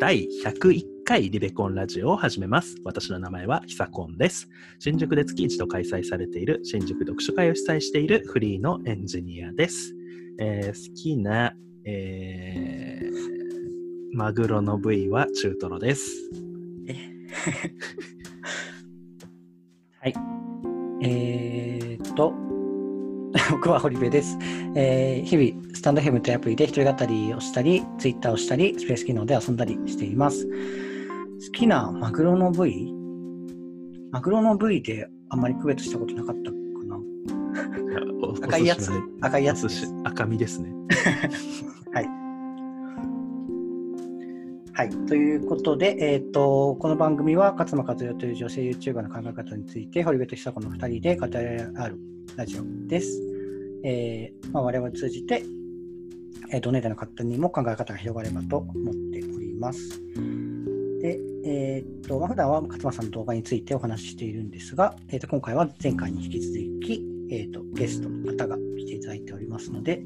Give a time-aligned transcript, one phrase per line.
[0.00, 2.76] 第101回リベコンラジオを始めます。
[2.84, 4.48] 私の名前はヒサコンです。
[4.78, 9.92] 新宿で月一度開催されている新宿読書会を主催しているフリーのエンジニアです。
[10.38, 11.52] えー好きな、
[11.84, 13.08] えー
[14.16, 16.30] マグロの部位は中トロです。
[20.00, 20.14] はい。
[21.02, 22.32] えーっと、
[23.50, 24.38] 僕は堀部です。
[24.76, 30.44] えー日々、スタンドヘムというアプリで一人語りをしたり、ツイッターをしたり、スペース機能で遊んだりしています。
[30.44, 32.92] 好きなマグロの部位？
[34.10, 36.98] マグロの部位であんまり区別したことなかったかな。
[38.26, 38.90] お赤いやつ？
[39.20, 39.68] 赤いやつ
[40.02, 40.72] 赤身ですね。
[41.94, 42.08] はい。
[44.72, 45.06] はい。
[45.06, 51.98] ということで、えーっと、この番組は勝間和代という女性 YouTuber の考え方について、堀部と久子の2人で語り合う
[52.34, 53.22] ラジオです。
[53.84, 55.44] えーまあ、我々を通じて、
[56.50, 60.00] えー、ドネータの方にも考え方が広がればと思っております。
[61.00, 70.02] で、えーっと、まあ、普段は勝間さんの動画についてお話ししているんですが、えーっと、今回は前回に引き続き、えーっと、ゲストの方が来ていただいておりますので、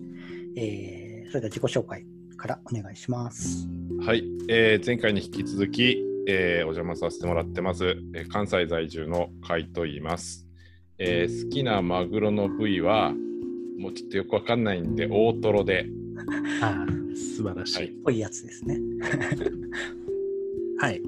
[0.57, 2.05] えーそれでは自己紹介
[2.37, 3.67] からお願いします。
[4.05, 10.47] はい、えー前回に引き続き、えーお邪魔させてもらってます、えー関西在住の甲斐と言います、
[10.99, 13.15] えー好きなマグロの部位は
[13.79, 15.87] もうちょっとよくわかんないんで大トロで
[16.61, 17.77] あー素晴らしい。
[17.79, 18.79] はいぽいやつですね。
[20.79, 21.01] はい。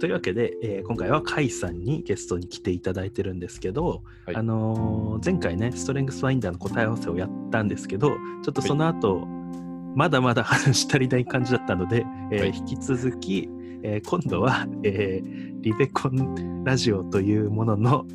[0.00, 9.26] というわけで、えー今回は甲斐さんにゲストに来ていただいてるんですけど、はいあのー前回ね、ストレングスファインダーの答え合わせをやったんですけど、ちょっとその後、
[9.94, 13.48] まだまだ話し足りない感じだったので、えーはい引き続き、
[13.82, 18.06] えー今度は、えーリベコンラジオというものの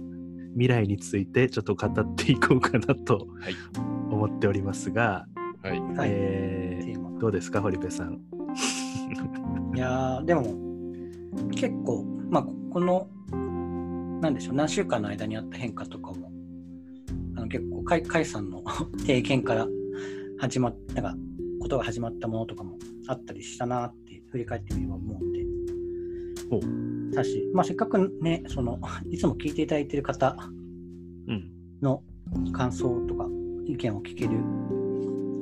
[0.53, 3.55] 未来についてちょっと語っていこうかなとはい
[4.09, 5.27] 思っておりますが、
[5.67, 5.79] はい。
[5.97, 6.09] はい。
[6.11, 7.19] えーテーマ。
[7.19, 8.21] どうですか、堀部さん？
[9.75, 10.43] いやーでも
[11.55, 13.07] 結構、まあ、ここの
[14.21, 16.31] なんでしょう何週間の間にあった変化とかも
[17.35, 18.63] あの結構甲斐さんの
[19.05, 19.67] 経験から
[20.37, 21.15] 始まっなんか
[21.59, 25.45] ことが始まったものとかもあったりしたなって振り返ってみれば思うんで。
[26.49, 26.59] ほ
[27.15, 28.79] だし、まあ、せっかくねその
[29.09, 30.37] いつも聞いていただいている方
[31.27, 31.51] うん。
[31.81, 32.03] の
[32.53, 33.27] 感想とか
[33.65, 34.37] 意見を聞ける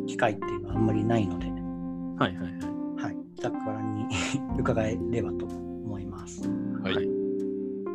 [0.05, 1.47] 機会っていうのはあんまりないので、
[2.23, 3.05] はいはいはい。
[3.05, 4.05] はい、ざっくばらんに
[4.59, 6.49] 伺えればと思います。
[6.81, 6.95] はい。
[6.95, 7.09] はい。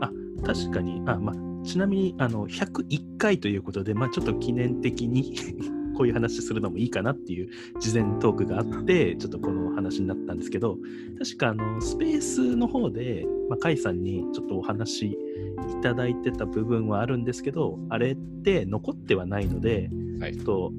[0.01, 0.13] あ
[0.45, 5.35] 確かに、あまあ、ちなみにあの101回ということで、まあ、ちょっと記念的に
[5.97, 7.49] こういう話するのもいいかなっていう
[7.81, 10.79] 事前トークがあって、ちょっとこの話になったんですけど、
[11.19, 15.17] 確かあのスペースの方で、まあ、甲斐さんにちょっとお話い
[15.83, 19.91] ただいてた部分はあるんですけど、あれって残ってはないので、
[20.21, 20.35] はい。
[20.35, 20.73] ちょっと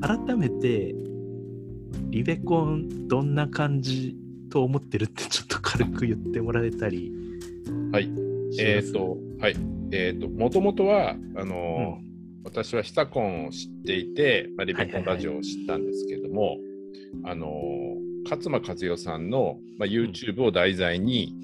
[0.00, 0.94] 改めて、
[2.10, 4.16] リベコンどんな感じ
[4.50, 7.12] と思ってるってちょっと軽く言ってもらえたり
[7.92, 8.10] はい。
[8.58, 9.56] えっ、とはい。
[9.92, 12.08] えっ、ともともとはあのー
[12.44, 16.56] 私はヒサコンを知っていて、まあ、リベコンラジオを知ったんですけれども、
[17.24, 21.34] あのー勝間和代さんの、まあ、YouTube を題材に、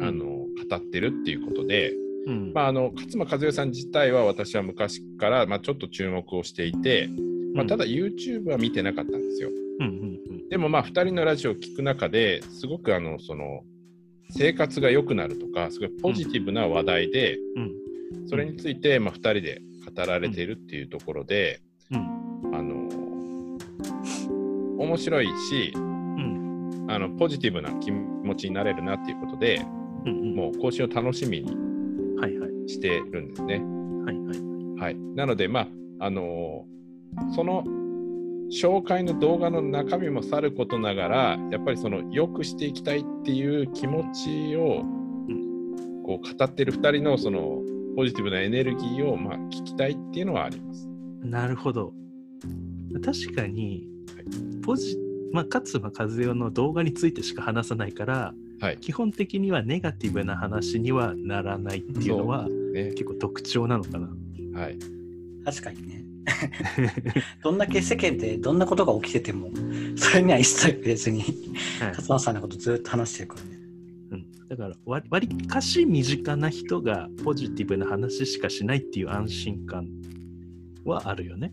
[0.00, 0.08] うん。
[0.08, 0.38] あのー
[0.68, 1.92] 語ってるっていうことで、
[2.26, 2.52] うん。
[2.52, 7.08] まあ、あの勝間和代さん自体は私は昔から、まあ、ちょっと注目をしていて、
[7.54, 9.50] まあ、ただ YouTube は見てなかったんですよ。
[9.80, 10.48] うんうんうん。
[10.48, 13.62] でもまあ2人のラジオを聞く中ですごくあのその
[14.30, 18.28] 生活が良くなるとかすごいポジティブな話題で、うん。
[18.28, 19.60] それについてまあ2人で
[19.94, 21.60] 語られているっていうところで、
[21.90, 22.54] うん。
[22.54, 22.88] あの
[24.78, 26.86] 面白いしうん。
[26.88, 29.64] あのポジティブな気持ちになれるなっていうことで
[30.04, 30.34] うんうん。
[30.34, 31.56] もう更新を楽しみに
[32.20, 32.68] はいはい。
[32.68, 33.54] してるんですね。
[34.04, 34.38] はいはい。
[34.80, 35.68] はい、なので、まあ
[36.00, 36.64] あの
[37.34, 37.64] その
[38.50, 44.84] 紹介の動画の中身もさることながらやっぱりその良くしていきたいっていう気持ちを
[46.04, 47.62] こう語ってる2人のその
[47.96, 50.88] ポジティブなエネルギーをまあ聞きたいっていうのはあります。
[51.22, 51.92] なるほど。
[53.04, 53.86] 確かに
[54.62, 54.96] ポジ
[55.32, 62.90] まあ勝間和代の動画についてしか話さないからはい、基本的にはネガティブな話にはならないっていうのはね。
[62.90, 64.08] 結構特徴なのかな。
[64.60, 64.78] はい、
[65.44, 66.04] 確かにね。
[67.42, 69.50] どんだけ世間でどんなことが起きてても、
[69.96, 71.28] それには一切触れずに、はい
[71.90, 73.50] 勝間さんのことずっと話してるからね。
[74.10, 79.88] うん、だからわわりかし身近な人がポジティブな話しかしないっていう安心感
[80.84, 81.52] はあるよね。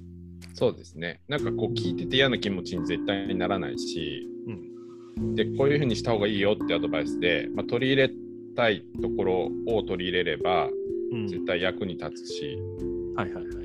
[0.54, 8.12] そうですねなんかこう聞いてて嫌な気持ちに絶対にならないし、うんでこういうふうにした方がいいよってアドバイスで、まあ、取り入れ
[8.54, 10.70] たいところを取り入れれば
[11.12, 12.58] うん、絶対役に立つし、
[13.16, 13.56] はいはいはい。
[13.56, 13.65] はい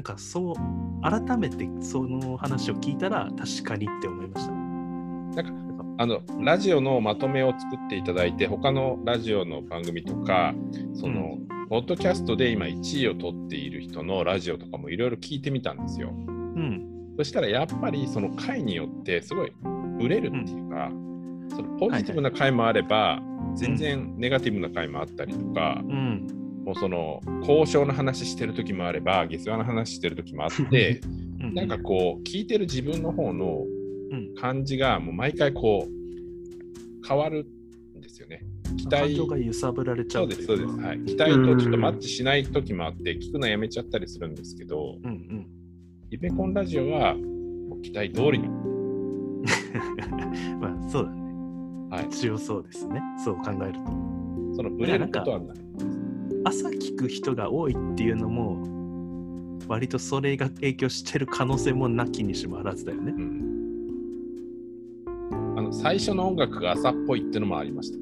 [0.00, 0.54] なんかそう
[1.02, 4.52] 改めてその話を聞いたら確かにって思いました。
[4.52, 10.54] なんかあのラジオのまとめを作っていただいて他のラジオの番組とか
[10.94, 11.36] その、
[11.68, 16.08] ポッドキャストで今1位を取っている人のラジオとかもいろいろ聞いてみたんですよ。
[16.08, 17.14] うん。
[17.18, 19.52] そしたらやっぱりその回によってすごい
[20.00, 20.90] 売れるっていうか、
[21.50, 23.20] そのポジティブな回もあれば、
[23.54, 26.39] 全然ネガティブな回もあったりとか、うん。
[26.70, 31.00] もうその交渉の話してる時もあれば下世話の話してる時もあって
[31.42, 33.66] うんなんかこう聞いてる自分の方の
[34.12, 35.90] うん感じがもう毎回こう
[37.06, 37.44] 変わる
[37.96, 38.44] んですよね。
[38.76, 41.00] 期感待情が揺さぶられちゃそううですそうです、はい。
[41.00, 45.46] 期待とちょっとマッチしない時もあって聞くのやめちゃったりするんですけど、うんうん。
[46.10, 47.16] イベコンラジオは
[47.82, 48.48] 期待通りの、
[50.60, 51.20] まあそうだね。
[51.90, 53.00] はい、一応そうですね。
[53.24, 53.80] そう考えると。
[54.54, 55.69] そのブレることはない。
[56.44, 63.12] 朝聞く人が多いっていうのも、割とそれが影響してる可能性もなきにしもあらずだよね。
[63.16, 63.50] うん
[65.56, 67.98] あの最初の音楽が朝っぽいっていうのもありました。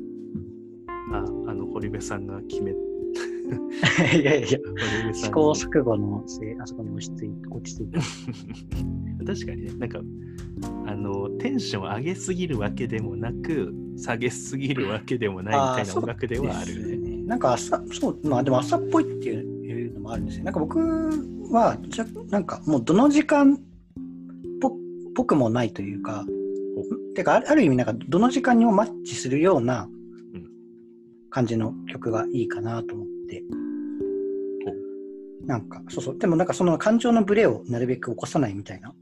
[1.16, 1.22] あ、あ
[1.54, 2.70] の、堀部さんが決め、
[4.16, 8.00] いやいや、堀部さん試行錯誤のせい、あそこに落ち着い落ち着いた。
[9.26, 10.00] 確かにね、なんか、
[10.86, 16.87] あの、テンション上げすぎるわけでもなく、下げすぎるわけでもないみたいな音楽ではあるよね。
[17.28, 20.44] なんか朝、そう、まあでも朝っぽいっていうのもあるんですよ。
[20.44, 20.78] なんか僕
[21.52, 23.58] は、じゃなんかもうどの時間っ
[24.62, 24.72] ぽ
[25.14, 26.24] ぽくもないというか、
[27.14, 29.90] てかあるある意味なんかどの時間にもマッチするような
[31.28, 33.44] 感じの曲がいいかなと思って。
[35.44, 36.18] なんか、そうそう。
[36.18, 38.94] でもなんかその感情のブレをなるべく起こさないみたいな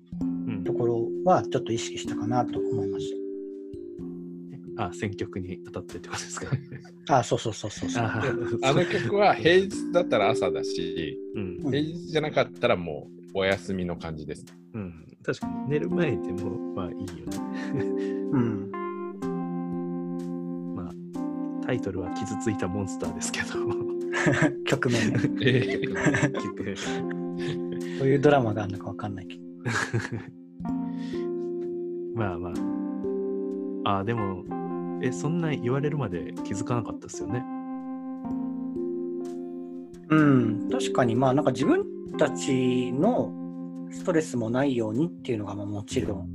[0.64, 3.25] ところはちょっと意識したかなと思いました
[4.78, 6.46] あ、選曲に当たってってことですか？
[7.06, 7.16] た。
[7.18, 8.04] あ、そうそうそうそうそう。
[8.04, 8.22] あ
[8.62, 14.52] あの曲は平日だったら朝だし、うん、うん平日じゃなかったらもうお休みの感じですね。
[14.74, 17.12] うん、確かに寝る前でもまあいいよね。
[18.32, 18.70] うん。
[20.74, 20.90] まあ
[21.66, 23.46] タイトルは傷ついたモンスターですけど。
[24.66, 25.20] 曲名ね。
[25.42, 25.92] え結
[26.44, 26.74] 局
[27.98, 29.42] どういうドラマがあるのかわかんないけど。
[32.14, 32.52] まあまあ。
[33.98, 34.42] あでも、
[35.02, 37.44] え、そんな言われるまで気づかなかったですよね？
[40.08, 41.84] うん、確かにまあなんか自分
[42.16, 43.32] たちの
[43.90, 46.28] ストレスもないようにっていうのがまあもちろん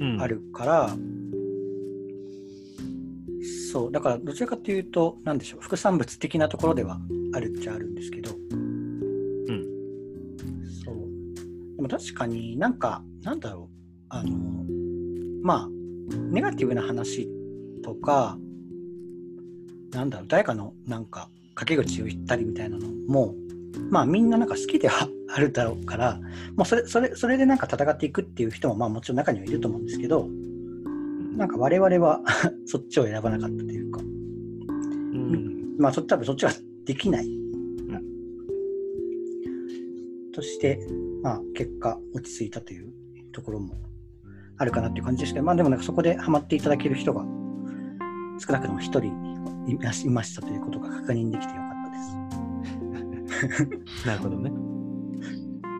[0.00, 0.90] うん、あるから、
[3.72, 6.98] そうだからどちらかというと何でしょう副産物的なところでは
[7.32, 8.56] あるっちゃあるんですけど、う
[9.52, 9.64] ん。
[10.84, 10.96] そう
[11.76, 14.64] でも確かになんかなんだろうあの
[15.42, 15.68] まあ
[16.32, 17.28] ネガティブな話
[17.84, 18.38] とか
[19.92, 23.34] なんだろう誰かのなんか陰口を言ったりみたいなのも
[23.90, 26.18] まあみんななんか好きではあるだろうから
[26.56, 30.26] もうそれそれそれでなんか戦っていくっていう人もまあもちろん中にはいると思うんですけど
[31.36, 32.20] なんか我々は
[32.66, 34.00] そっちを選ばなかったというか。
[34.00, 35.76] うん。
[35.78, 36.52] まあそ多分そっちは
[36.84, 37.28] できない、
[40.32, 40.78] として
[41.22, 42.92] まあ結果落ち着いたという
[43.32, 43.74] ところも
[44.58, 47.24] あるかなっていう感じですけどまあでもなんかそこでハマっていただける人が
[48.38, 49.12] 少なくとも一人
[49.66, 54.06] いまいましたということが確認できてよかったです。
[54.06, 54.50] なるほどね。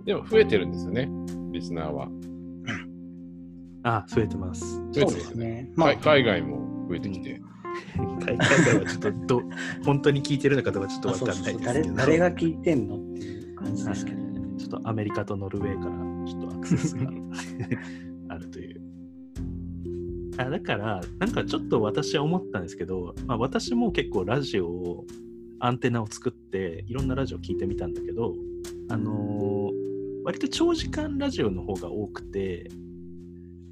[0.04, 1.08] でも増えてるんですよね、
[1.52, 2.08] リスナーは。
[3.82, 4.76] あ、増えてます。
[4.76, 5.70] そう増えてますですね。
[5.74, 7.40] まあ海海外も増えてきて。
[8.24, 9.42] 海外はちょっとど
[9.84, 11.64] 本当に聞いてるのかどうかちょっとわかんないですけど。
[11.64, 14.24] 誰誰が聞いてんのっていう感じですけど。
[14.56, 15.94] ちょっとアメリカとノルウェーから
[16.26, 17.10] ちょっとアクセスが
[18.28, 18.83] あるという。
[20.36, 25.04] あだから、なんかちょっと私は思ったんですけど、まあ、私も結構ラジオを、
[25.60, 28.34] アンテナを作って、いろんなラジオ聞いてみたんだけど、
[28.88, 29.84] あのー
[30.24, 32.70] 割と長時間ラジオの方が多くて、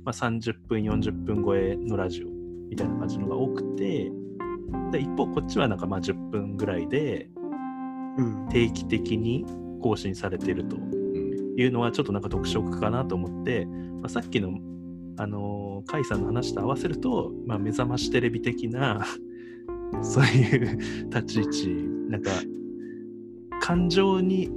[0.05, 2.27] まあ、30分、40分超えのラジオ
[2.69, 4.13] みたいな感じのが多くて、
[4.91, 7.31] で一方、こっちはなんかまあ10分ぐらいで、
[8.19, 8.49] うん。
[8.51, 9.47] 定期的に
[9.81, 11.55] 更新されてるとうん。
[11.57, 14.59] いうのはちょっとなんか特色かなと思って、まあ、さっきの、
[15.23, 19.07] あのー、甲斐さんの話と合わせると、まあ、目覚ましテレビ的な
[20.03, 20.79] そういう
[21.11, 21.69] 立ち位置
[22.09, 22.31] なんか
[23.61, 24.51] 感情に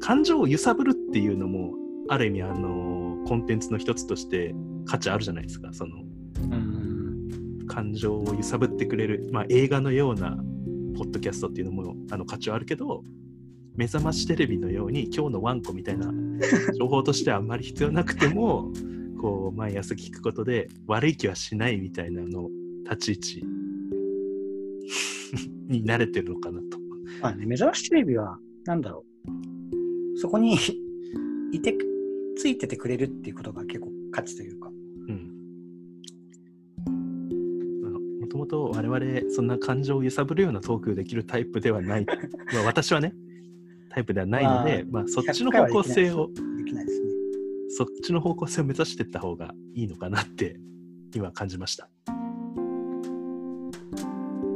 [0.00, 1.72] 感情を揺さぶるっていうのも
[2.08, 2.92] ある意味、あのー
[3.24, 4.54] コンテンツの一つとして
[4.86, 5.72] 価値あるじゃないですか。
[5.72, 6.02] その
[6.42, 7.66] うん。
[7.66, 10.36] 感情を揺さぶってくれる、まあ、映画のような
[10.96, 13.02] ポッドキャストっていうのもあの価値はあるけど
[13.76, 16.12] 目覚ましテレビのように今日のワンコみたいな
[16.78, 18.70] 情報としてはあんまり必要なくても
[19.22, 22.50] こう毎朝聞くことで悪い気はしないみたいなの
[22.90, 23.46] 立ち位置
[25.72, 26.78] に慣れてるのかなと。
[27.22, 29.04] まあね、目覚ましテレビは、なんだろ
[30.14, 30.56] う、そこに
[31.52, 31.78] いて、
[32.36, 34.68] ついててくれるっていうことが結構価値というか、
[35.08, 35.32] うん、
[38.52, 42.04] ど我々そんな感情を揺さぶるようなトークできるタイプではない、
[42.52, 43.14] まあ、私はね
[43.88, 47.01] タイプではないので、まあ、そっちの方向性をできないですね。
[47.86, 50.56] そっちの方向性を目指していった方がいいのかなって
[51.14, 51.88] 今感じました。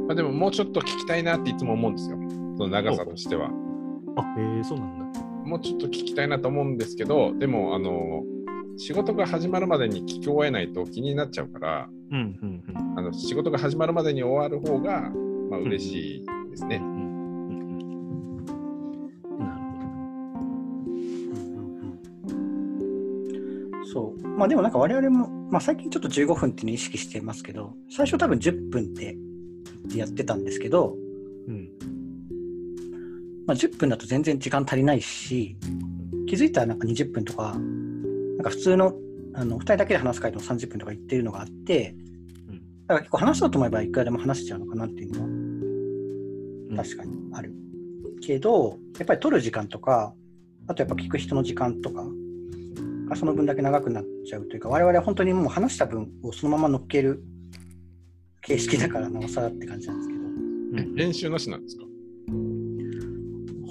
[0.07, 2.17] まあ、でももうちょっと聞きたいなっていつも思うんですよ。
[2.57, 3.49] その長さとしては。
[4.15, 5.21] あへえそうなんだ。
[5.45, 8.23] もうちょっと聞きたいなと思うんですけど、でも、あの、
[8.77, 15.11] 仕事が始まるまでに聞き終えないと気になっちゃうから、うんうんうんあの仕事が始まるまでに終わる方が、
[15.51, 16.77] まあ、嬉しいですね。
[16.77, 16.96] うん
[24.37, 29.17] まあでもなんか我々も、まあ最近ちょっと15分っていうのを意識してますけど、最初多分10分って
[29.95, 30.95] やってたんですけど、
[31.47, 31.69] うん
[33.47, 35.57] まあ、10分だと全然時間足りないし、
[36.27, 38.93] 気づいたらなんか20分とか、なんか普通の
[39.33, 41.95] あの2人だけで話す回でも30分とか言ってるのがあって、
[42.47, 45.29] うんだから結構話そうと思えばいくらでも話せちゃうのかなっていうのはう
[46.73, 47.53] ん確かにある。
[48.21, 50.13] けど、やっぱり取る時間とか、
[50.67, 52.05] あとやっぱ聞く人の時間とか
[53.07, 57.23] がその分だけ長くなっちゃうというか、我々は本当にもう話した分をそのまま乗っける
[58.41, 60.19] 形式だからなおさらって感じなんですけど。
[60.19, 60.27] うん
[60.95, 61.83] 練習なしなんですか？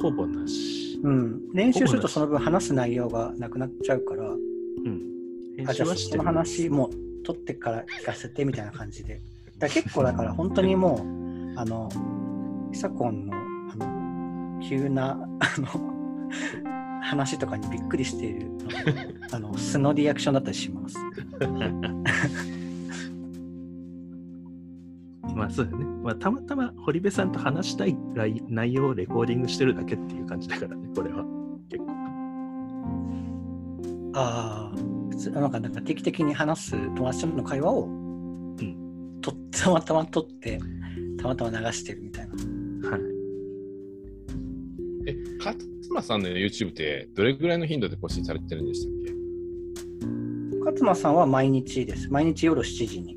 [0.00, 0.98] ほぼなし。
[1.02, 5.02] うん、練習するとその分話す内容がなくなっちゃうから、うん。
[5.56, 6.24] 編あじゃあその。
[6.24, 6.90] 話も
[7.24, 9.20] 取ってから聞かせてみたいな感じで。
[9.58, 11.88] だ結構だから本当にもう、あの、
[12.72, 15.68] ヒサコンのあの急なあの
[17.06, 18.50] 話とかにびっくりしている
[19.32, 20.98] あの素のリアクションだったりします。
[25.34, 25.84] まあそうだね。
[26.02, 31.25] まあたまたま堀部さんと話したい内内容をレコーディングしてるだけっていう感じだからね、これは。
[31.68, 31.92] 結構。
[34.14, 34.76] ああ、
[35.10, 38.56] 普通なんかなんか定期的に話す友達との会話を、ん
[39.20, 40.58] とたまたま撮って、
[41.18, 42.34] たまたま流してるみたいな。
[42.90, 43.00] はい。
[45.08, 45.56] え、勝
[45.96, 50.56] 間さんの YouTube ってどれぐらいの頻度で更新されてるんでしたっけ？
[50.60, 52.10] 勝間さんは毎日です。
[52.10, 53.16] 毎日夜7時に。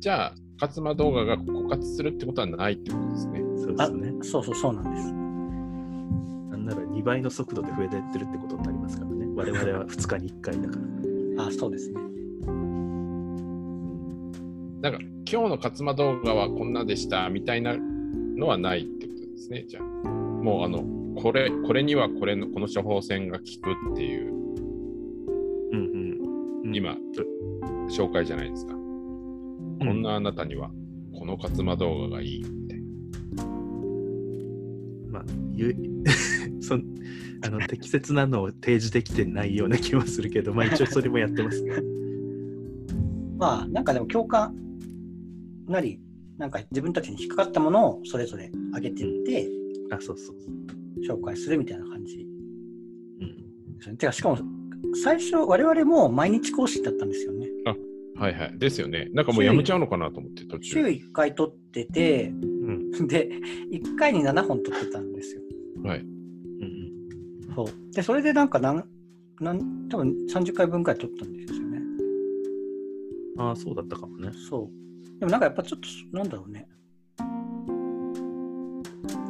[0.00, 3.40] じゃあ、勝間動画が枯渇するってことはないってことですね。
[3.56, 4.12] そうですね。
[4.22, 5.12] そうそうそうなんです。
[5.12, 9.26] なんなら2倍の速度で増えてってるってことになりますからね。
[9.34, 10.76] 我々は2日に1回だか
[11.36, 11.44] ら。
[11.48, 12.00] あそうですね。
[14.82, 19.64] なんか、今日の勝間動画はこんなでしたみたいなのはないってことですね。
[19.66, 20.84] じゃあ、もうあの、
[21.16, 24.32] これ、これにはこれの、この処方箋が効くっていう、
[25.72, 26.66] うんうん。
[26.66, 26.96] うん今、
[27.88, 28.72] 紹介じゃないですか。
[28.72, 30.70] こんなあなたには、
[31.18, 33.44] この勝間動画がいいみたいな。
[35.12, 35.74] まあ、ゆ
[36.60, 36.84] そん
[37.44, 41.74] あの適切なのを提示できてないような気もするけど、まあ一応それもやってますね。
[43.36, 44.54] まあ、なんかでも共感
[45.68, 46.00] なり、
[46.38, 49.48] なんか自分たちに引っかかったものをそれぞれ上げていって、
[49.90, 50.36] あ、そうそう。
[51.08, 52.26] 紹介するみたいな感じ
[53.20, 53.76] うん。
[53.76, 53.98] ですよね。
[53.98, 54.38] てか、しかも、
[55.02, 57.48] 最初、我々も毎日更新だったんですよね。
[58.16, 58.58] はいはい。
[58.58, 59.10] ですよね。
[59.12, 60.86] なんかもうやめちゃうのかなと思って、途週中。
[60.86, 63.08] 1回撮ってて、うん。
[63.08, 63.28] で、
[63.72, 65.42] 1回に7本撮ってたんですよ。
[65.82, 66.00] はい。
[66.00, 67.66] うんそう。
[67.92, 68.84] で、それでなんかなん、
[69.40, 71.80] なん多分30回分くらい撮ったんですよね。
[73.38, 74.30] ああ、そうだったかもね。
[74.48, 74.70] そ
[75.16, 75.18] う。
[75.18, 76.68] でもなんかやっぱちょっと、なんだろうね。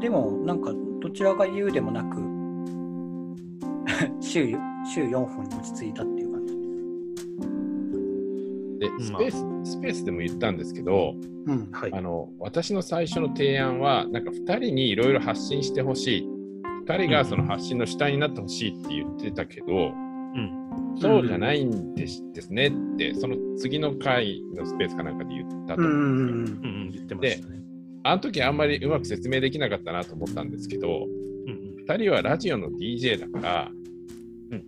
[0.00, 2.16] でも、なんか、どちらが言うでもなく、
[4.24, 4.56] 週、
[4.90, 6.54] 週4本に落ち着いたっていう感じ。
[8.78, 9.30] で、スペー
[9.64, 11.68] ス、スペースでも言ったんですけど、うん。
[11.70, 11.92] はい。
[11.92, 16.28] あの私の最初の提案は、なんか2人にいろいろ発信してほしい。
[16.86, 20.96] 2人がその発信の主体になってほしいって言ってたけど、うん。
[20.96, 26.60] そうじゃないんです,、ですねって、その次の回のスペースかなんかで言ったとう思うんですよ。
[26.60, 26.64] ん。
[26.64, 27.63] うんうん、言ってましたね。
[28.06, 33.74] あの時あんまりうまく説明できなかったなと思ったんですけど、うん2人はラジオの DJ だから、う
[34.54, 34.64] んうん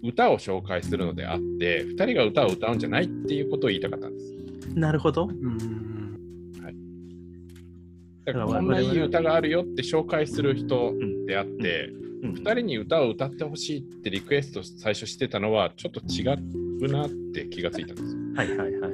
[0.00, 4.32] 歌を紹介するのであって、2人が歌を歌うんじゃないっていうことを言いたかったんです。
[4.70, 4.80] うん。
[4.80, 5.26] なるほど。
[5.26, 5.58] うん。
[8.24, 11.26] だからだからこんないい我々歌があるよって紹介する人うん。
[11.26, 11.90] であって、
[12.22, 16.22] うん、2人に歌を歌ってほしいってリクエスト最初してたのはちょっと違
[16.86, 18.20] うなって気がついたんですよ。
[18.36, 18.92] はいはいはい。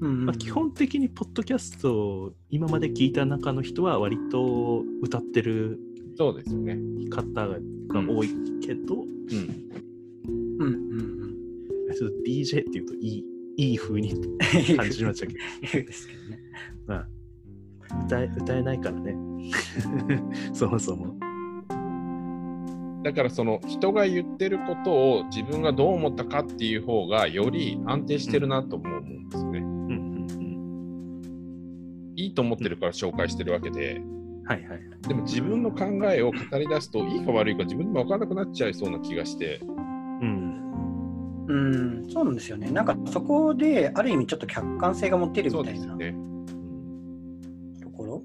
[0.00, 0.26] うん。
[0.26, 5.78] まあ、基本的にポッドキャストを今まで聞いた中の人は割と歌ってる
[6.16, 6.78] そうですよね。
[7.10, 7.58] 方が
[8.12, 8.30] 多い
[8.62, 9.06] けど、うん。
[10.58, 10.68] うん。
[10.68, 11.94] うん。
[11.94, 13.24] ちょっと DJ っていうといい
[13.58, 14.76] いい風にうん。
[14.76, 15.38] 感じましたけど、
[15.72, 16.38] 言うですけどね。
[16.86, 17.08] まあ、
[18.06, 19.16] 歌え歌えないからね。
[20.52, 21.16] そもそも。
[23.06, 29.15] だからその人が言ってることを自分がどう思ったかっていう方がより安定してるなとも思ううん
[32.36, 34.00] と思ってるから紹介してるわけで、
[34.44, 34.80] はいはい。
[35.08, 40.62] でも自分の考えを語り出すと、いいか悪いか自分でも分からなくなっちゃいそうな気がして、うん。
[41.48, 42.70] うん、そうなんですよね。
[42.70, 46.14] なんかそこで、ある意味ちょっと客観性が持てるみたいなね。
[47.82, 48.22] ところ？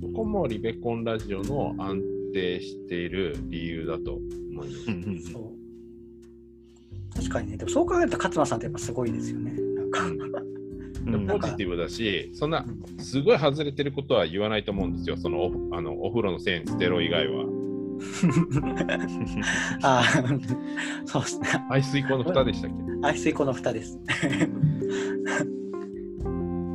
[0.00, 4.90] そこもリベコンラジオの安定している理由だと思います。
[4.90, 5.42] うんうんそう。
[7.14, 9.52] 確かにね、でもそう考えると勝間さんってやっぱすごいですよね。
[9.76, 10.21] なんか、うん
[11.04, 12.64] ポジティブだし、そんな
[12.98, 17.44] すごい外れてることは言わないと思うんですよ、そのおあのお風呂の線捨てろ以外は。
[19.82, 20.04] ああ、
[21.06, 21.46] そうですね。
[21.68, 22.76] 排水溝の蓋でしたっけ？
[23.02, 23.98] 排水溝の蓋です。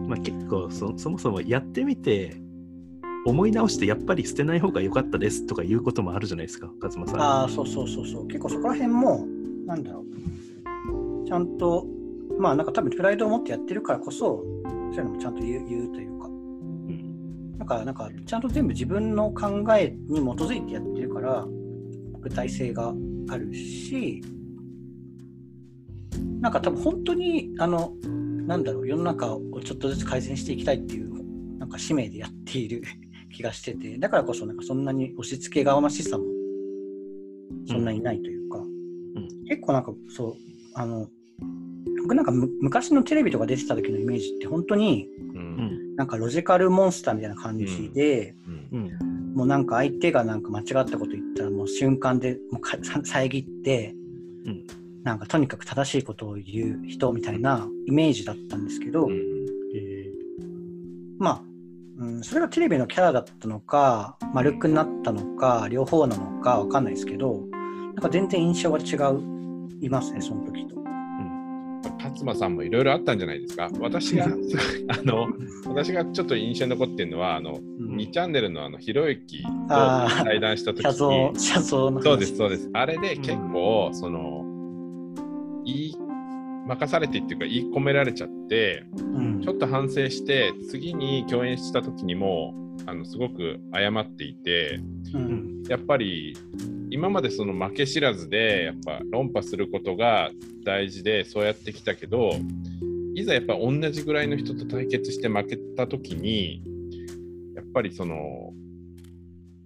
[0.07, 2.41] まあ、結構そそもそもやってみて
[3.25, 7.21] 思い直してやっぱり捨てない方が良かったですとかいうこともあるじゃないですか勝間さん。
[7.21, 8.27] ああ、そうそうそうそう。
[8.27, 9.27] 結構そこら辺も、
[9.65, 10.05] なんだろ
[11.25, 11.27] う。
[11.27, 11.85] ちゃんと、
[12.39, 16.27] まあなんか多分プライドを持ってやってるからこそ、そういうのもちゃんと言う言うというか。
[16.27, 17.57] うん。
[17.57, 21.45] だからなんかちゃんと全部自分の考えに基づいてやってるから
[22.21, 22.93] 具体性が
[23.29, 24.21] あるし
[26.41, 27.93] なんか多分本当にあの
[28.47, 32.81] なんだろう世の中をちょっとずつ改善していきたいっていうなんか使命でやっている
[33.33, 36.25] 気がしててだからこそなんかそんなに押し付けがましさも
[37.67, 38.67] そんなにないというか、ん。
[39.45, 40.35] 結構なんかそう
[40.73, 41.09] あの
[42.07, 45.09] 僕なんかむ昔のテレビとか出てた時のイメージって本当に
[45.97, 48.79] なんかロジカルモンスターみたいな感じで、うん。
[48.79, 53.93] うんもうなんか相手がなんか間違ったこと言ったらもう瞬間でもうかさ遮って、
[54.45, 54.67] うん。
[55.03, 59.13] なんかとにかく正しいことを言う人みたいなイメージだったんですけど、うん。
[59.75, 60.09] え
[61.19, 61.41] まあ、
[61.99, 69.21] うん、それがテレビのキャラだったのか丸くなったのか両方なのかわかんないですけどなんか全然印象が違う
[69.81, 70.66] いますねその時
[72.19, 72.25] と。
[72.25, 73.69] 勝間さんもいろいろあったんじゃないですか。
[73.79, 74.29] 私が、あ
[75.03, 75.27] の、
[75.65, 77.95] 私がちょっと印象に残ってるのは、あの、うん。
[77.97, 82.69] 2チャンネルのあの、ひろゆきと対談した時に、写像の話そうです、そうです。
[82.73, 84.43] あれで結構、その、
[85.65, 85.97] 言い、
[86.67, 89.41] 任されてっていうか、言い込められちゃって、うん。
[89.41, 92.53] ちょっと反省して、次に共演した時にも、
[92.85, 94.79] あの、すごく謝っていて、
[95.69, 96.35] やっぱり
[96.89, 100.31] 今までその負け知らずでやっぱ論破することが
[100.63, 102.31] 大事でそうやってきたけど
[103.15, 106.61] いざやっぱ同じぐらいの人と対決して負けた時に
[107.55, 108.53] やっぱりその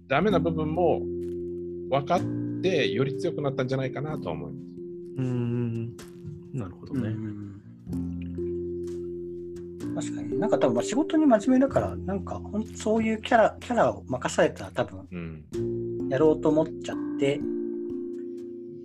[0.08, 1.00] ダメな部分も
[1.90, 2.20] 分かっ
[2.62, 4.64] てより強くなったんじゃないかなとは思います。
[5.18, 5.96] うーん
[6.54, 7.08] なるほどね。
[7.08, 7.52] うん
[9.94, 15.44] 確かになんか多分まあ仕事に真面目だからなんかほんそういうキャラキャラを任されたら多分うん、
[16.12, 17.40] やろうと思っちゃって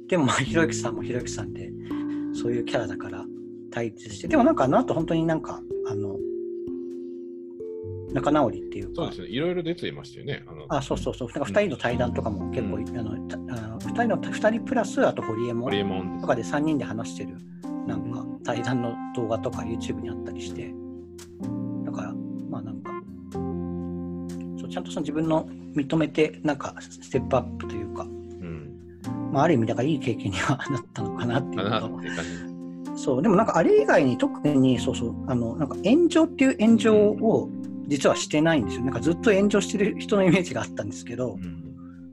[0.07, 1.69] でもまあひろゆきさんもひろゆきさんで
[2.33, 3.25] そういうキャラだから
[3.69, 6.15] 対立してでもなんかあの後本当になんかあの
[8.13, 9.27] 仲直りっていうかそうですね。
[9.27, 10.45] いろいろ出ていましたよね。
[10.47, 11.27] あのあそうそうそう。
[11.27, 12.97] なんか2人の対談とかも結構、うん。
[12.97, 17.35] あのたあの2人の2人プラスあと堀江もホリエモンとかで3人で話してる
[17.85, 20.73] なんか対談の動画とか YouTube にあったりして
[24.77, 32.97] ちゃんとその自分の認めてなんかステップアップというか、うん、まあ、ある意味だからいい経験にはなったのかなっていかうのと。
[32.97, 37.49] そうでもなんかあれ以外に特にそうそうあのなんか炎上っていう炎上を
[37.87, 38.83] 実はしてないんですよ。
[38.85, 41.63] なんかずっと炎上してる人のイメージがあったんですけど、うん。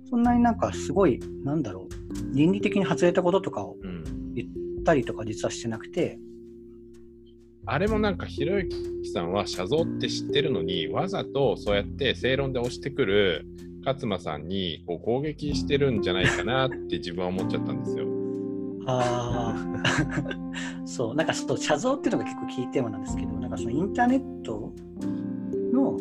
[0.08, 6.18] そんなになんかすごいなんだろう倫理的に外れたこととかをうん言ったりとか実はしてなくて
[7.66, 8.76] あれもなんかひろゆき
[9.10, 13.46] さんは写像って知ってるのにわざとそうやって正論で押してくる
[13.84, 18.06] 勝間さんにこう攻撃してるんじゃないかなって自分は思っちゃったんですよ。
[18.86, 24.72] ああ そうなんかそう写像っていうのが結構キーテーマなんですけどなんかそのインターネット
[25.72, 25.96] の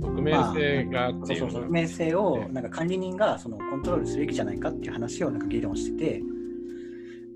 [0.00, 6.22] 匿名性がっそうそうそうていうのが名声をなんか管理人がそのコントロールすべきじゃないかっていう話をなんか議論してて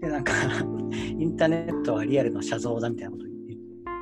[0.00, 0.32] でなんか
[0.92, 3.27] インターネットはリアルの写像だみたいなこと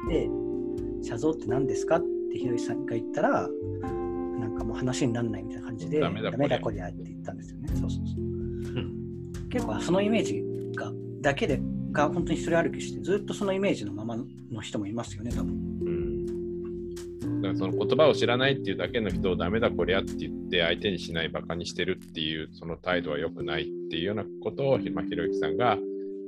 [0.07, 2.01] を言って写像って何ですかっ
[2.33, 7.69] てひろゆきさんが言ったらなんかもう話にならないみたいな感じでダメだこりゃって言ったんですよね。
[7.69, 8.21] そうそうそう。
[8.21, 9.33] うん。
[9.51, 10.43] 結構そのイメージ
[10.75, 11.61] がだけで
[11.93, 14.17] が本当にそれ歩きしてずっとそのイメージのまま
[14.51, 15.53] の人もいますよね多分。
[15.53, 25.79] うん、だからその言葉を知らないっていうだけの人をダメだこりゃって言って相手にしないバカにしてるっていうその態度は良くないっていうようなことを、まあ、ひろゆきさんが、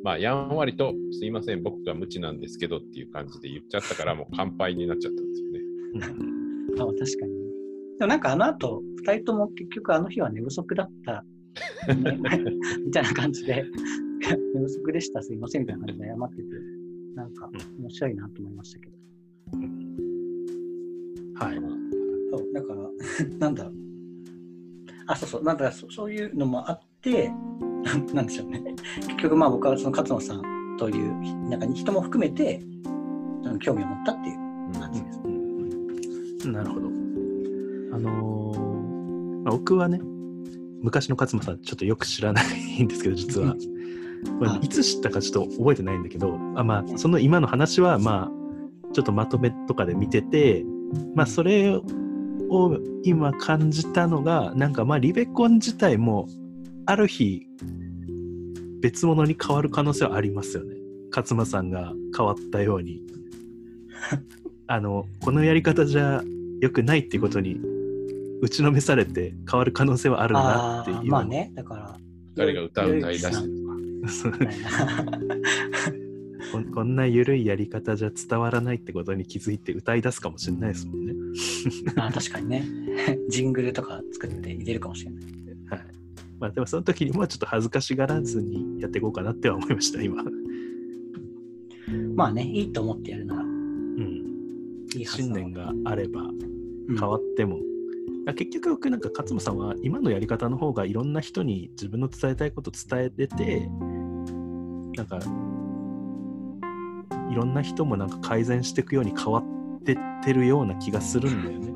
[0.04, 5.60] まあ、やんわりとすいません僕が無知なんですけどっていう感じで言っちゃったから もう乾杯になっちゃったんですよね。
[5.94, 6.38] うん
[6.80, 7.38] あ確かに。
[7.98, 11.24] でもなんかあの後、二人とも結局あの日は寝不足だった、
[11.94, 12.18] ね
[12.84, 13.64] みたいな感じで、
[14.54, 16.42] 寝不足でした、すいませんみたいな感じで謝ってて、
[17.16, 18.92] なんか面白いなと思いましたけど。
[21.44, 21.56] はい。
[22.30, 22.90] そうだから、
[23.38, 23.74] なんだろう。
[25.06, 27.32] あ、そうそう、なんだそそういうのもあって、
[28.14, 28.62] なんでしょうね。
[29.06, 32.62] 結局、まあ僕はその勝野さんという、なんか人も含めて、
[33.60, 35.20] 興味を持ったっていう感じです。
[35.24, 35.28] う
[36.48, 36.88] んなるほど。
[37.92, 38.78] あのー
[39.48, 40.00] まあ、僕はね、
[40.82, 43.56] 昔の勝間さん、ちょっとよく知らないんですけど、実は。
[44.62, 50.64] いつ知ったかちょっと覚えてないんだけど、あまあ、その今の話は、まあ、ちょっとまとめとかで見てて、
[51.14, 51.80] まあ、それ
[52.50, 56.28] を今感じたのが、なんかまあ、リベコン自体も、
[56.88, 57.46] ある日、
[58.80, 60.74] 別物に変わる可能性はありますよね。
[61.14, 63.02] 勝間さんが変わったように。
[64.66, 66.24] あの、このやり方じゃ
[66.62, 67.60] 良くないっていうことに
[68.40, 71.10] 打ちのめされて変わる可能性はあるなあっていう。
[71.10, 71.98] まあね、だから。
[72.34, 73.48] 誰が歌う歌い出してとか。
[76.52, 81.12] こんこんな緩いやり方じゃ伝わらないってことに気づいて歌い出すかもしれないですもんね。
[81.96, 82.66] あー確かにね。
[83.28, 85.37] ジングルとか作って入れるかもしれない。
[86.40, 86.48] はい。
[86.48, 90.24] まあでもその時にもちょっと恥ずかしがらずにやっていこうかなっては思いました、今。
[92.14, 93.48] まあね、いいと思ってやるならうん。
[94.94, 96.24] いい信念があればう
[96.92, 97.58] ん変わっても。
[98.26, 103.66] あ結局僕なんか勝間さんは今のやり方の方がいろんな人に自分の伝えたいこと伝えてて
[104.96, 105.18] なんか
[107.30, 111.72] いろんな人もなんか改善していくように変わってってるような気がするんだよね。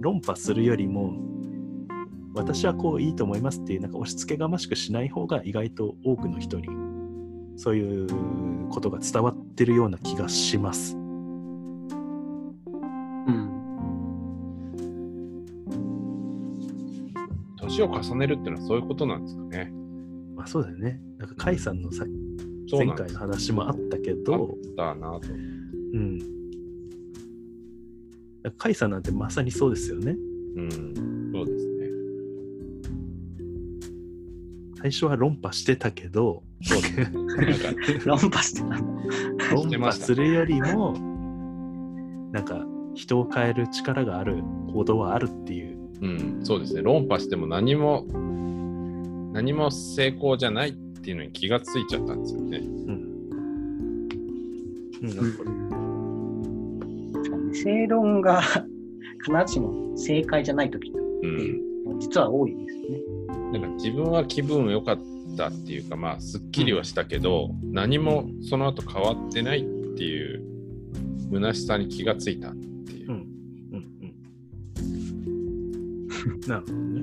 [0.00, 1.14] 論破するよりも
[2.34, 6.68] 私はこういいと思いますっていうなんか押し付けがましくしない方が意外と多くの人に
[7.56, 10.96] そういうことが伝わってるような気がします。
[10.96, 11.02] うん。
[17.58, 19.72] 年を重ねるっていうのはそういうことなんですかね。
[20.34, 21.00] まあそうだよね。
[21.18, 22.04] なんか甲斐さんのさ
[22.70, 25.28] 前回の話もあったけあど、ったなと。
[25.92, 26.18] うん。
[28.58, 30.16] 甲斐さんなんてまさにそうですよね。
[30.56, 31.11] うん、
[34.82, 37.12] 最初は論破してたけど、そうですね。
[38.04, 38.66] 論破してた。
[39.54, 40.92] 論破するよりも、
[42.32, 44.42] なんか人を変える力がある
[44.72, 45.78] 行動はあるっていう。
[46.00, 46.82] うん、そうですね。
[46.82, 48.04] 論破しても何も、
[49.32, 52.58] 何も成功じゃないっていうのに気がついちゃったんですよね。
[52.58, 53.12] うん。
[57.40, 58.40] うん、正論が
[59.24, 61.02] 必ずしも正解じゃない時ってう。
[61.30, 62.71] いうんの実は多いです。
[63.52, 64.98] なんか自分は気分良かっ
[65.36, 69.64] たっていうか、まあ、すっきりはしたけど、何もその後変わってないっ
[69.96, 70.42] ていう
[71.32, 73.10] 虚しさに気がついたっていう。
[73.10, 73.26] うん。
[73.72, 73.86] うん。
[76.24, 76.40] うん。
[76.48, 77.02] なるほどね。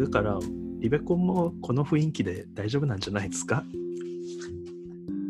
[0.00, 0.38] だから、
[0.80, 3.64] リベコンもこの雰囲気で大丈夫なんじゃないですか？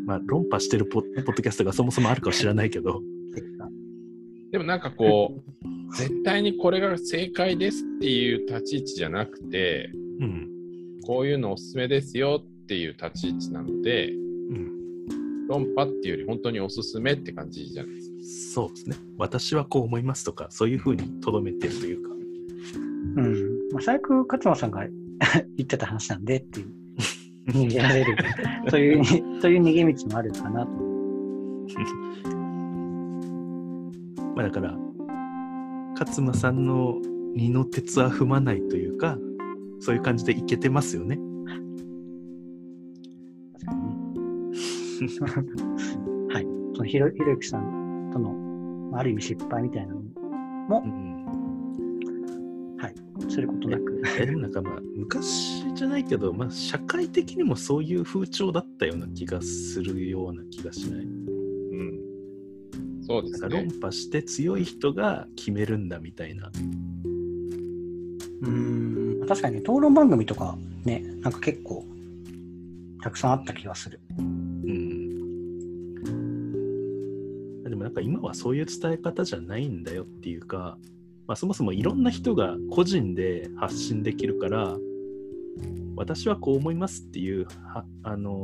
[0.05, 3.01] まあ、論破してるポッポッドキャストがそもそもあるかは知らないけど、
[4.51, 5.50] でもなんかこう、
[5.97, 10.47] 絶対にこれが正解ですっていう立ち位置じゃなくて、うん。
[11.05, 15.47] こういうのおすすめですよっていう立ち位置なので、うん。
[15.47, 18.11] 論破っていうより本当におすすめって感じじゃないですか。
[18.53, 18.95] そうですね。
[19.17, 22.09] 私はこう思いますとか、そういうふうにとどめてるというか。
[23.17, 23.33] うん。
[23.73, 24.85] まあ、最悪、勝間さんが
[25.57, 26.67] 言ってた話なんでっていう、
[27.47, 28.15] 逃げられる。
[28.69, 29.05] そういう、
[29.41, 30.71] そういう逃げ道もあるかなと。
[34.35, 34.77] まあだから、
[36.05, 36.99] 勝間さんの
[37.35, 39.17] 二の鉄は踏まないというか、
[39.79, 41.19] そういう感じでいけてますよね。
[43.55, 45.63] 確かにね。
[46.33, 46.43] はい。
[46.75, 48.31] そのひろひろゆきさんとの、
[48.91, 50.01] まあある意味失敗みたいなの
[50.69, 51.11] もう、ん。
[53.29, 54.01] することなく。
[54.19, 61.07] えでもなんかまあ、昔じゃないけど、まあ、社会的にもそういう風潮だったような気がするような気がしない？
[63.01, 63.05] うん。
[63.05, 63.73] そうですなんか論ね。
[63.81, 66.51] 破して強い人が決めるんだみたいな。
[68.41, 69.25] うん。
[69.27, 71.85] 確かにね、討論番組とかね、なんか結構、
[73.01, 73.99] たくさんあった気がする。
[74.17, 75.11] うん。
[77.63, 80.77] でもなんか今はそういう伝え方じゃないんだよっていうか、
[81.27, 84.77] まあ、そもそもいろんな人が個人で発信できるから、
[85.95, 88.43] 私はこう思いますっていう、はあの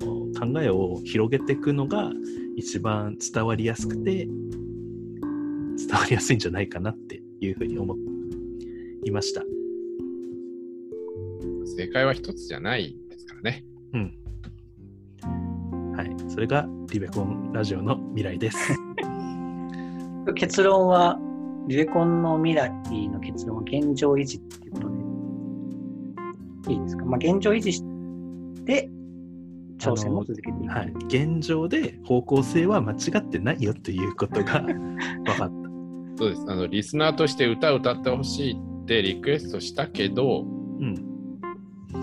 [0.00, 2.10] ー考えを広げていくのが
[2.56, 4.28] 一番伝わりやすくて、伝
[5.92, 7.94] わりやすいんじゃないかなっていうふうに思
[9.04, 9.42] いました。
[11.76, 13.64] 正解は一つじゃないですからね。
[13.92, 14.14] うん。
[15.96, 16.16] はい。
[16.28, 18.58] それがリベコンラジオの未来です。
[20.34, 21.18] 結論は、
[21.66, 22.70] リレコンの未来
[23.08, 24.99] の結論は現状維持っていうことで、
[26.68, 27.04] いいですか？
[27.04, 27.82] まあ、現状維持し
[28.64, 28.90] て、
[29.78, 30.70] 挑戦も続けていく。
[30.72, 34.60] はい、現状で方向性は間違ってないよということが
[35.24, 35.46] 分かった。
[36.16, 36.44] そうです。
[36.48, 40.42] あのリスナーとして歌を歌ってほしいってリクエストしたけど、
[40.80, 40.94] うん。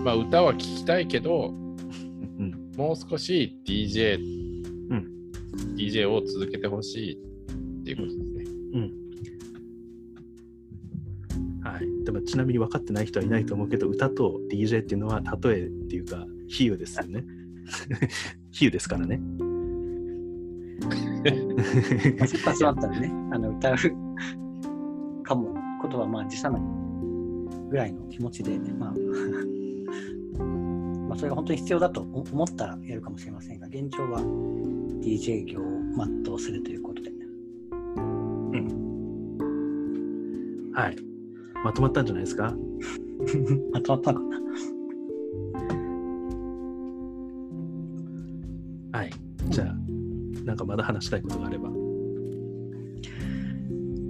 [0.04, 1.54] まあ、歌は聴きたいけど
[2.38, 2.72] うん。
[2.76, 4.18] もう少し DJ、
[4.90, 5.06] うん。
[5.76, 7.16] DJ を続けてほしいっ
[7.84, 8.44] ていうことですね。
[8.74, 8.92] うん
[12.08, 17.24] はい、でもちなみに分かってない人はいないと思うけど歌と DJ っていうのは例えっていうか比喩ですよね。
[18.50, 19.20] 比喩ですからね。
[22.18, 23.76] まあ切羽詰まったらね、あの歌う
[25.22, 26.62] かも、ことはまあ辞さない
[27.68, 28.94] ぐらいの気持ちで、まあ、
[31.08, 34.20] まあそれが本当に必要だと思ったらやるかもしれませんが、現状は
[35.02, 35.64] DJ 業を
[36.24, 37.12] 全うするということで。
[40.72, 41.07] はい。
[41.64, 42.54] まとまったんじゃないですか？
[43.72, 44.26] まとまったのか
[48.92, 49.10] なはい。
[49.50, 49.74] じゃあ、
[50.44, 51.68] なんかまだ話したいことがあれば。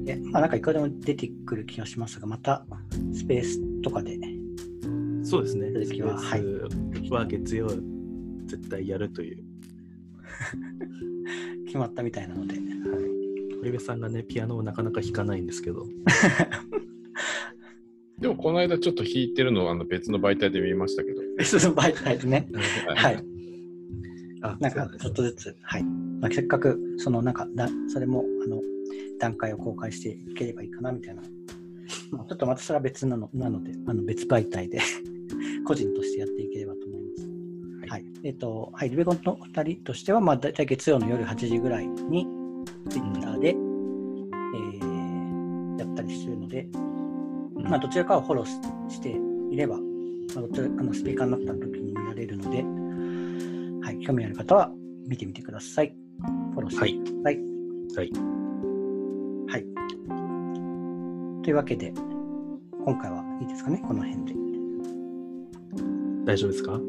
[0.07, 2.65] えまあなんかいくらでも出てくる気がしますが、また
[3.13, 4.19] スペースとかで、
[5.23, 5.69] そうですね。
[5.85, 7.69] スペースは月曜
[8.47, 9.45] 絶対やるという。
[11.67, 12.65] 決まったみたいなので、はい。
[13.59, 15.87] 堀部さんがね、ピアノをなかなか弾かないんですけど。
[18.21, 21.21] でもこの間ちょっと弾いてるのをあの別の媒体で見ましたけど。
[21.37, 22.49] 別の媒体でね、
[22.97, 23.25] はい。
[24.43, 25.83] あ、なんかちょっとずつ、はい。
[25.85, 28.61] まあ、せっかく、そのなんかだ、それも、あの、
[29.21, 31.23] 段階を公開していければいいかなみたいな。
[32.11, 34.81] まあちょっとまたそれは別なのなので、あの別媒体で
[35.65, 37.91] 個人としてやっていければと思います。
[37.91, 38.05] はい。
[38.25, 42.27] えっ、と、はい、リベコンの2人としては、まあ、大体月曜の夜8時ぐらいに、
[42.89, 43.68] ツイッターで、えー
[47.69, 49.17] まあ、どちらかをフォローしして
[49.51, 49.83] いれば、ま
[50.39, 52.63] あ、どちらあのスピーカーになった時に見られるので、
[53.87, 54.71] はい、興味ある方は
[55.07, 55.95] 見てみてください。
[56.53, 57.41] フォローしてください。
[57.97, 58.11] はい。
[59.49, 59.65] はい。
[61.43, 61.93] というわけで、
[62.85, 64.35] 今回はいいですかね、この辺で。
[66.25, 66.73] 大丈夫ですか？
[66.73, 66.83] はい。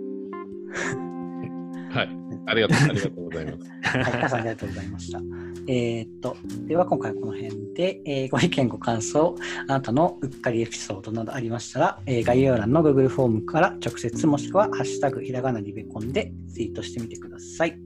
[2.50, 3.98] ありがとうありがとうございます。
[3.98, 5.22] はい、皆さんありがとうございました。
[5.68, 6.36] えーっと、
[6.68, 9.36] では今回はこの辺で、えーご意見、ご感想、
[9.68, 17.78] あなたのうっかりエピソードなどありましたら、えー概要欄の Google フォームから直接もしくはハッシュタグひらがなリベコンでツイートしてみてください。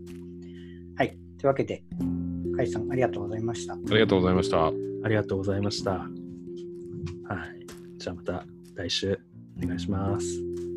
[0.95, 1.83] はい、というわけで、
[2.55, 3.73] カイさんありがとうございました。
[3.73, 4.67] ありがとうございました。
[4.67, 4.71] あ
[5.09, 5.91] りがとうございました。
[5.91, 6.07] はい。
[7.97, 8.45] じゃあまた
[8.75, 9.19] 来週
[9.61, 10.72] お願いします。